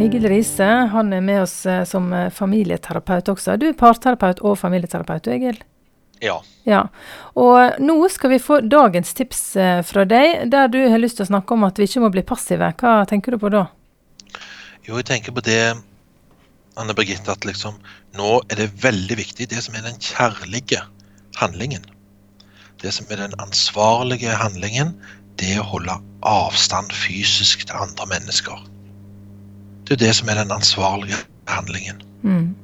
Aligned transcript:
Egil 0.00 0.24
Riise 0.28 0.64
han 0.64 1.12
er 1.12 1.20
med 1.20 1.42
oss 1.42 1.66
eh, 1.66 1.84
som 1.84 2.12
eh, 2.16 2.30
familieterapeut 2.32 3.28
også. 3.28 3.58
Du 3.60 3.66
er 3.68 3.76
parterapeut 3.76 4.40
og 4.40 4.56
familieterapeut, 4.58 5.24
du 5.26 5.34
Egil? 5.34 5.58
Ja. 6.22 6.38
ja. 6.64 6.86
Og 7.36 7.80
nå 7.82 7.96
skal 8.14 8.32
vi 8.32 8.40
få 8.42 8.60
dagens 8.64 9.12
tips 9.18 9.42
eh, 9.60 9.80
fra 9.86 10.06
deg, 10.08 10.46
der 10.52 10.72
du 10.72 10.80
har 10.80 11.02
lyst 11.02 11.20
til 11.20 11.26
å 11.26 11.32
snakke 11.34 11.56
om 11.56 11.68
at 11.68 11.78
vi 11.78 11.88
ikke 11.90 12.04
må 12.04 12.12
bli 12.14 12.24
passive. 12.26 12.72
Hva 12.80 13.02
tenker 13.10 13.36
du 13.36 13.42
på 13.42 13.52
da? 13.52 13.66
Jo, 14.86 14.96
jeg 14.96 15.08
tenker 15.12 15.36
på 15.36 15.44
det, 15.44 15.60
Anne 16.80 16.96
Birgitte, 16.96 17.36
at 17.36 17.44
liksom 17.44 17.76
nå 18.16 18.38
er 18.48 18.62
det 18.62 18.72
veldig 18.82 19.20
viktig 19.20 19.50
det 19.52 19.60
som 19.64 19.76
er 19.76 19.84
den 19.84 20.00
kjærlige 20.00 20.80
handlingen. 21.36 21.84
Det 22.82 22.96
som 22.96 23.06
er 23.12 23.26
den 23.26 23.36
ansvarlige 23.44 24.40
handlingen, 24.40 24.96
det 25.36 25.52
er 25.52 25.62
å 25.62 25.70
holde 25.76 26.00
avstand 26.26 26.94
fysisk 26.96 27.68
til 27.68 27.76
andre 27.76 28.08
mennesker. 28.10 28.71
Det 29.88 29.96
er 29.96 30.06
det 30.06 30.14
som 30.16 30.28
er 30.28 30.38
den 30.40 30.52
ansvarlige 30.54 31.18
handlingen. 31.48 32.02
Mm. 32.22 32.54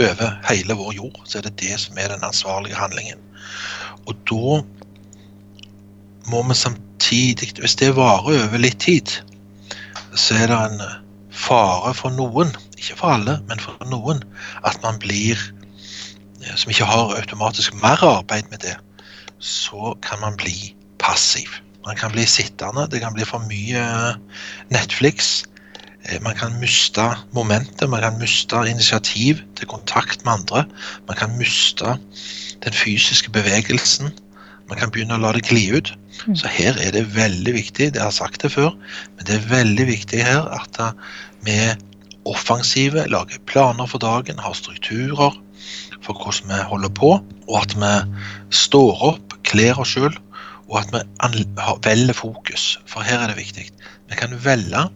Over 0.00 0.38
hele 0.48 0.74
vår 0.78 0.92
jord 0.96 1.20
så 1.24 1.38
er 1.38 1.48
det 1.48 1.58
det 1.60 1.80
som 1.80 1.98
er 1.98 2.08
den 2.14 2.24
ansvarlige 2.24 2.78
handlingen. 2.78 3.18
Og 4.06 4.16
da 4.30 4.62
må 6.30 6.42
vi 6.48 6.54
samtidig, 6.54 7.52
hvis 7.58 7.76
det 7.76 7.96
varer 7.96 8.46
over 8.46 8.58
litt 8.58 8.80
tid, 8.80 9.10
så 10.14 10.34
er 10.34 10.52
det 10.52 10.58
en 10.58 10.84
fare 11.32 11.94
for 11.96 12.14
noen, 12.14 12.52
ikke 12.78 12.96
for 13.00 13.16
alle, 13.16 13.38
men 13.48 13.60
for 13.62 13.78
noen, 13.90 14.22
at 14.64 14.78
man 14.84 15.00
blir 15.02 15.40
Som 16.56 16.72
ikke 16.74 16.84
har 16.84 17.12
automatisk 17.14 17.74
mer 17.78 18.02
arbeid 18.02 18.48
med 18.50 18.58
det, 18.58 18.74
så 19.38 19.94
kan 20.02 20.18
man 20.20 20.34
bli 20.36 20.74
passiv. 20.98 21.46
Man 21.86 21.96
kan 21.96 22.10
bli 22.10 22.26
sittende, 22.26 22.88
det 22.90 23.00
kan 23.00 23.14
bli 23.14 23.24
for 23.24 23.38
mye 23.46 23.84
Netflix. 24.74 25.44
Eh, 26.08 26.18
man 26.22 26.34
kan 26.38 26.58
miste 26.60 27.04
momentet, 27.36 27.88
man 27.90 28.02
kan 28.02 28.18
miste 28.18 28.62
initiativ 28.68 29.42
til 29.58 29.70
kontakt 29.70 30.24
med 30.24 30.32
andre. 30.32 30.64
Man 31.08 31.16
kan 31.16 31.36
miste 31.38 31.96
den 32.64 32.72
fysiske 32.72 33.30
bevegelsen. 33.30 34.12
Man 34.68 34.78
kan 34.78 34.90
begynne 34.90 35.18
å 35.18 35.22
la 35.22 35.32
det 35.36 35.46
gli 35.50 35.68
ut. 35.74 35.92
Mm. 36.26 36.36
Så 36.38 36.50
her 36.50 36.78
er 36.80 36.92
det 36.94 37.06
veldig 37.14 37.54
viktig, 37.54 37.92
det 37.94 38.02
har 38.02 38.10
jeg 38.10 38.20
sagt 38.20 38.42
det 38.42 38.52
før, 38.54 38.74
men 39.16 39.26
det 39.26 39.38
er 39.38 39.48
veldig 39.50 39.86
viktig 39.88 40.20
her 40.22 40.44
at 40.54 40.78
vi 41.42 41.56
er 41.64 41.80
offensive, 42.28 43.06
lager 43.10 43.40
planer 43.50 43.88
for 43.90 44.02
dagen, 44.02 44.38
har 44.38 44.54
strukturer 44.54 45.34
for 46.02 46.18
hvordan 46.18 46.50
vi 46.50 46.60
holder 46.68 46.92
på, 46.98 47.12
og 47.48 47.56
at 47.58 47.74
vi 47.78 47.92
står 48.54 49.02
opp, 49.12 49.34
kler 49.48 49.78
oss 49.82 49.94
sjøl, 49.96 50.14
og 50.70 50.78
at 50.82 50.92
vi 51.34 51.44
velger 51.84 52.16
fokus. 52.16 52.78
For 52.86 53.04
her 53.06 53.22
er 53.22 53.32
det 53.32 53.40
viktig. 53.40 53.66
Vi 54.10 54.18
kan 54.18 54.36
velge 54.44 54.86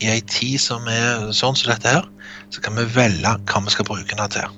i 0.00 0.08
ei 0.14 0.20
tid 0.24 0.60
som 0.62 0.88
er 0.88 1.28
sånn 1.36 1.56
som 1.58 1.70
dette 1.70 1.92
her, 1.98 2.08
så 2.50 2.62
kan 2.64 2.76
vi 2.78 2.88
velge 2.94 3.34
hva 3.50 3.62
vi 3.66 3.74
skal 3.74 3.88
bruke 3.88 4.16
den 4.16 4.32
til. 4.32 4.56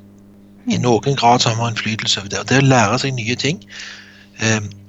I 0.71 0.79
noen 0.79 1.19
grad 1.19 1.43
så 1.43 1.51
har 1.51 1.59
vi 1.59 1.73
innflytelse 1.73 2.23
over 2.23 2.31
det. 2.31 2.41
Og 2.41 2.51
det 2.51 2.61
å 2.63 2.67
lære 2.69 2.99
seg 3.03 3.17
nye 3.17 3.37
ting, 3.39 3.63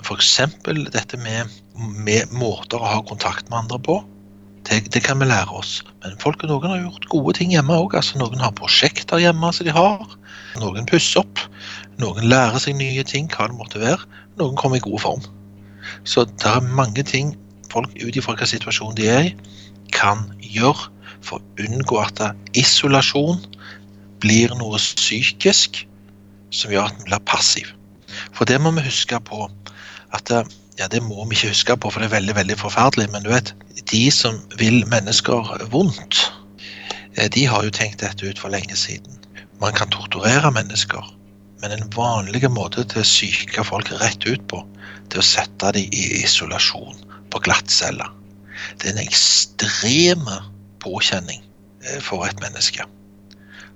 f.eks. 0.05 0.33
dette 0.93 1.19
med, 1.21 1.53
med, 1.75 2.33
måter 2.33 2.81
å 2.81 2.91
ha 2.91 2.99
kontakt 3.09 3.49
med 3.49 3.63
andre 3.63 3.79
på, 3.81 3.99
det, 4.69 4.79
det, 4.93 5.01
kan 5.03 5.19
vi 5.19 5.27
lære 5.27 5.57
oss. 5.57 5.81
Men 6.03 6.15
folk, 6.21 6.45
noen 6.47 6.69
har 6.71 6.83
gjort 6.85 7.09
gode 7.11 7.33
ting 7.39 7.51
hjemme 7.51 7.75
òg. 7.75 7.97
Altså, 7.99 8.19
noen 8.21 8.39
har 8.39 8.53
prosjekter 8.55 9.19
hjemme 9.19 9.49
som 9.51 9.67
de 9.67 9.73
har. 9.75 10.05
Noen 10.61 10.87
pusser 10.87 11.23
opp. 11.23 11.41
Noen 11.99 12.29
lærer 12.29 12.61
seg 12.63 12.77
nye 12.79 13.03
ting, 13.07 13.27
hva 13.33 13.49
det 13.49 13.57
måtte 13.57 13.81
være. 13.81 14.05
Noen 14.39 14.55
kommer 14.59 14.79
i 14.79 14.85
god 14.85 15.01
form. 15.03 15.25
Så 16.07 16.23
det 16.29 16.47
er 16.47 16.63
mange 16.77 17.03
ting 17.03 17.33
folk 17.73 17.91
ut 17.97 18.15
ifra 18.15 18.37
hvilken 18.37 18.53
situasjon 18.53 18.95
de 18.95 19.09
er 19.09 19.27
i, 19.27 19.33
kan 19.94 20.27
gjøre 20.41 20.89
for 21.23 21.39
å 21.39 21.66
unngå 21.67 21.99
at 22.02 22.20
isolasjon 22.59 23.39
blir 24.23 24.54
noe 24.59 24.80
psykisk 24.81 25.83
som 26.54 26.73
gjør 26.73 26.89
at 26.89 26.99
vi 26.99 27.09
blir 27.09 27.26
passiv. 27.30 27.71
For 28.36 28.49
det 28.49 28.59
må 28.61 28.73
vi 28.76 28.86
huske 28.86 29.20
på 29.26 29.48
at 30.14 30.31
ja, 30.77 30.87
det 30.89 31.02
må 31.05 31.26
vi 31.30 31.37
ikke 31.37 31.52
huske 31.54 31.76
på, 31.77 31.89
for 31.92 32.02
det 32.02 32.09
er 32.09 32.17
veldig 32.17 32.36
veldig 32.37 32.58
forferdelig. 32.61 33.09
Men 33.14 33.26
du 33.26 33.31
vet, 33.33 33.54
de 33.89 34.05
som 34.14 34.39
vil 34.61 34.83
mennesker 34.89 35.52
vondt, 35.73 36.23
de 37.33 37.45
har 37.49 37.65
jo 37.65 37.73
tenkt 37.73 38.02
dette 38.02 38.25
ut 38.25 38.42
for 38.42 38.54
lenge 38.54 38.77
siden. 38.77 39.20
Man 39.61 39.75
kan 39.77 39.92
torturere 39.93 40.52
mennesker, 40.54 41.05
men 41.61 41.75
en 41.75 41.92
vanlig 41.93 42.43
måte 42.52 42.86
til 42.89 43.04
å 43.04 43.08
psyke 43.08 43.65
folk 43.65 43.92
rett 44.02 44.25
ut 44.25 44.43
på, 44.49 44.64
det 45.08 45.20
er 45.20 45.23
å 45.23 45.27
sette 45.27 45.73
dem 45.77 45.93
i 45.93 46.04
isolasjon 46.23 46.98
på 47.31 47.42
glattcelle. 47.45 48.08
Det 48.79 48.89
er 48.89 48.95
en 48.95 49.05
ekstrem 49.05 50.27
påkjenning 50.83 51.43
for 52.01 52.25
et 52.27 52.39
menneske. 52.43 52.85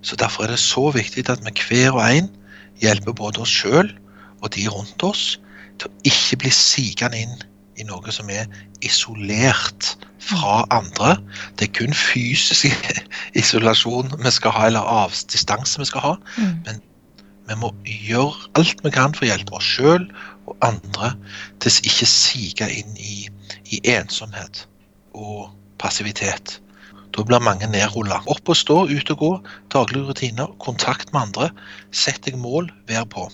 Så 0.02 0.16
Derfor 0.16 0.44
er 0.44 0.54
det 0.54 0.60
så 0.60 0.90
viktig 0.96 1.30
at 1.30 1.44
vi 1.46 1.54
hver 1.68 1.98
og 1.98 2.04
en 2.08 2.30
hjelper 2.82 3.16
både 3.18 3.42
oss 3.44 3.52
sjøl 3.52 3.90
og 4.42 4.54
de 4.56 4.68
rundt 4.70 5.04
oss 5.04 5.40
til 5.82 5.90
å 5.90 6.10
ikke 6.10 6.42
bli 6.44 6.52
sigende 6.54 7.20
inn 7.20 7.40
i 7.78 7.86
noe 7.86 8.14
som 8.14 8.30
er 8.34 8.48
isolert 8.86 9.96
fra 10.24 10.64
andre. 10.74 11.18
Det 11.58 11.68
er 11.68 11.74
kun 11.80 11.94
fysisk 11.94 12.70
isolasjon 13.42 14.14
vi 14.24 14.34
skal 14.34 14.56
ha, 14.56 14.68
eller 14.70 14.94
avdistanse 15.04 15.82
vi 15.82 15.90
skal 15.90 16.06
ha. 16.06 16.16
Mm. 16.38 16.56
Men 16.66 16.82
vi 17.48 17.60
må 17.62 17.74
gjøre 17.86 18.50
alt 18.60 18.82
vi 18.84 18.94
kan 18.94 19.16
for 19.16 19.26
å 19.28 19.32
hjelpe 19.32 19.60
oss 19.60 19.70
sjøl 19.78 20.08
og 20.48 20.58
andre 20.66 21.14
til 21.62 21.72
å 21.72 21.86
ikke 21.92 22.10
sige 22.10 22.72
inn 22.80 22.98
i, 22.98 23.28
i 23.72 23.82
ensomhet 23.98 24.66
og 25.18 25.50
passivitet. 25.82 26.60
Da 27.16 27.24
blir 27.26 27.42
mange 27.42 27.66
nedrulla. 27.72 28.22
Opp 28.30 28.54
og 28.54 28.60
stå, 28.60 28.84
ut 28.92 29.12
og 29.16 29.20
gå, 29.24 29.34
daglige 29.74 30.06
rutiner, 30.12 30.54
kontakt 30.62 31.14
med 31.14 31.30
andre. 31.30 31.52
Sett 31.90 32.22
deg 32.28 32.38
mål, 32.38 32.70
vær 32.90 33.10
på. 33.10 33.26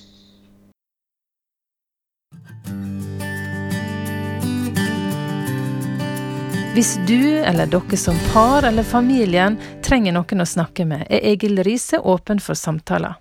Hvis 6.73 6.95
du 7.05 7.43
eller 7.45 7.69
dere 7.69 7.97
som 8.01 8.17
par 8.31 8.65
eller 8.65 8.87
familien 8.87 9.59
trenger 9.85 10.15
noen 10.15 10.41
å 10.41 10.47
snakke 10.47 10.87
med, 10.89 11.03
er 11.05 11.21
Egil 11.35 11.61
Riise 11.61 11.99
åpen 12.01 12.41
for 12.41 12.57
samtaler. 12.57 13.19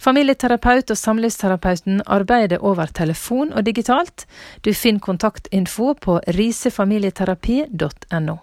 Familieterapeut 0.00 0.90
og 0.90 0.96
samlivsterapeuten 0.96 2.00
arbeider 2.08 2.62
over 2.64 2.86
telefon 2.96 3.52
og 3.52 3.66
digitalt. 3.66 4.24
Du 4.64 4.72
finner 4.72 5.00
kontaktinfo 5.04 5.92
på 6.00 6.20
risefamilieterapi.no. 6.38 8.36